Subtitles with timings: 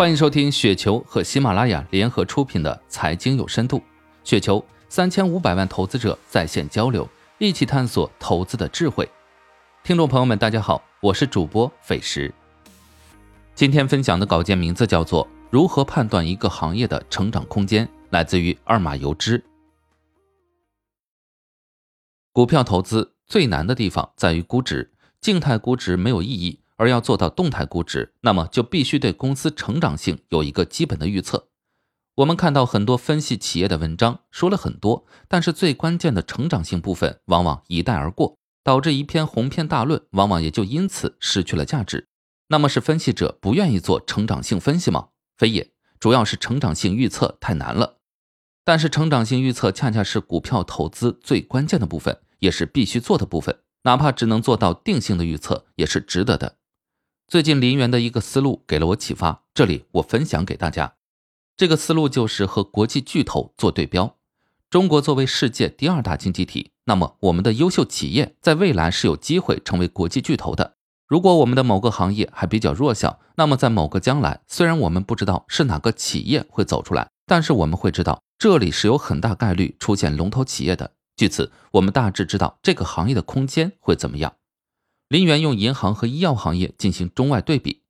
[0.00, 3.76] 欢迎收听雪球和喜马拉雅联合出品的《财经有深度》，
[4.24, 9.06] 雪球三千五百万投资者在线交流，一起探索投资的智慧。
[9.84, 12.32] 听众朋友们，大家好，我是主播斐石。
[13.54, 19.44] 今天分享的稿件名字叫做《如何判断一个行业的成长空间》，来自于二马游之。
[22.32, 26.59] 股票投资最难的地方在于估值，静态估值没有意义。
[26.80, 31.48] 而要做到动态估值，那么就必须对公司成长性有一个基本的预测。
[32.14, 42.08] 我们看到很多分析企业的文章说了很多，但是最关键的成长性部分往往一带而过，导致一篇鸿篇大论往往也就因此失去了价值。
[42.48, 45.08] 那么是分析者不愿意做成长性分析吗？
[45.36, 47.98] 非也，主要是成长性预测太难了。
[48.64, 56.56] 但是成长性预测恰恰是股票投资最关键的部分，也是必须做的部分，哪怕只能做到定性的预测，也是值得的。
[57.30, 60.94] 最近林园的一个思路给了我启发，这里我分享给大家。
[61.56, 64.16] 这个思路就是和国际巨头做对标。
[64.68, 70.74] 中国作为世界第二大经济体，那么我们的优秀企业在未来是有机会成为国际巨头的。
[71.06, 80.90] 如果我们的某个行业还比较弱小，那么在某个将来，虽然我们不知道是哪个企业会走出来，但是我们会知道这里是有很大概率出现龙头企业的。
[81.16, 84.32] 据此，我们大致知道这个行业的空间会怎么样。
[85.10, 87.80] 林园用银行和医药行业进行中外对比。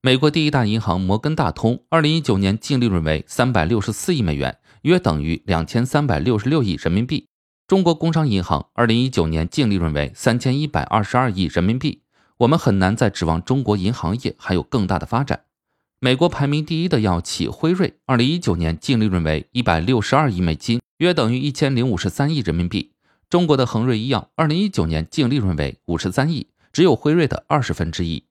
[0.00, 7.26] 美国第一大银行摩根大通，二零一九年净利润为三百六十四亿美元，约等于两千三百六十六亿人民币。
[7.68, 12.00] 中国工商银行二零一九年净利润为三千一百二十二亿人民币。
[12.38, 15.42] 我们很难再指望中国银行业还有更大的发展。
[15.98, 22.92] 美国排名第一的药企辉瑞，二零一九年净利润为一百六十二亿美金，约等于一千零五十三亿人民币。
[23.28, 26.46] 中国的恒瑞医药，二零一九年净利润为五十三亿。
[26.72, 28.24] 只有辉瑞的二十分之一，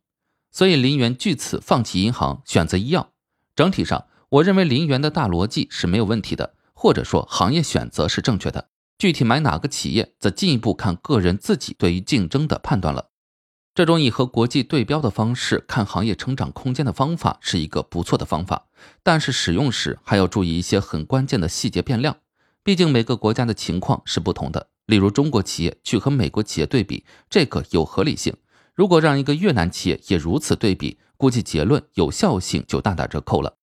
[0.51, 3.11] 所以林园据此放弃银行，选择医药。
[3.55, 8.69] 整体上，我认为林园的大逻辑是没有问题的，或者说行业选择是正确的。
[8.97, 13.09] 具体买哪个企业，则进一步看个人自己对于竞争的判断了。
[13.75, 18.65] 这种以和国际对标的方式看行业成长空间的方法是一个不错的方法，
[19.03, 22.17] 但是使用时还要注意一些很关键的细节变量，
[22.61, 24.67] 毕竟每个国家的情况是不同的。
[24.89, 28.35] 例如，中国企业去和美国企业对比，这个有合理性。
[28.73, 33.53] 如果让一个越南企业也如此对比，估计结论有效性就大打折扣了。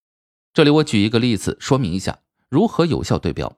[0.55, 3.57] 这里我举一个例子说明一下如何有效对标。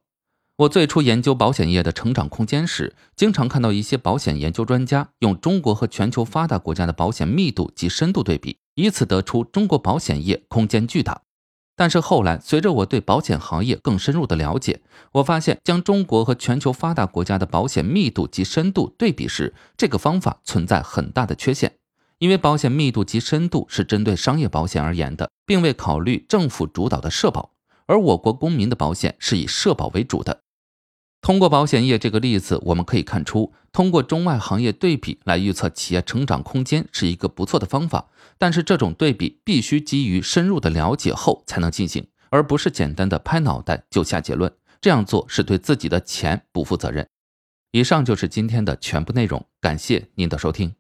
[0.57, 11.21] 我最初研究保险业的成长空间时，经常看到一些保险研究专家用中国和全球发达国家的保险密度及深度对比，以此得出中国保险业空间巨大。
[11.79, 14.81] 但是后来，随着我对保险行业更深入的了解，
[15.13, 21.77] 我发现将中国和全球发达国家的保险密度及深度对比时，这个方法存在很大的缺陷。
[22.19, 27.53] 因为保险密度及深度是针对商业保险而言的，并未考虑政府主导的社保，
[27.87, 30.41] 而我国公民的保险是以社保为主的。
[31.29, 38.07] 通过保险业这个例子，我们可以看出，通过中外行业对比来预测企业成长空间是一个不错的方法。
[38.39, 44.51] 但是这种对比必须基于深入的了解后才能进行，而不是简单的拍脑袋就下结论。
[44.81, 47.07] 这样做是对自己的钱不负责任。
[47.73, 50.79] 以上就是今天的全部内容，感谢您的收听。